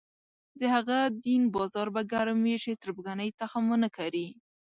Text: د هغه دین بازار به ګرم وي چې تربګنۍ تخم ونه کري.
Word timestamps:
د 0.59 0.61
هغه 0.75 0.97
دین 1.25 1.41
بازار 1.55 1.87
به 1.95 2.01
ګرم 2.11 2.39
وي 2.45 2.55
چې 2.63 2.79
تربګنۍ 2.83 3.29
تخم 3.41 3.63
ونه 3.69 3.89
کري. 3.97 4.27